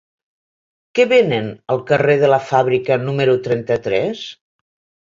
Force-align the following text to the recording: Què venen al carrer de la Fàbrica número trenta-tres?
Què 0.99 1.05
venen 1.11 1.51
al 1.75 1.85
carrer 1.93 2.17
de 2.25 2.33
la 2.33 2.41
Fàbrica 2.49 3.01
número 3.07 3.39
trenta-tres? 3.51 4.29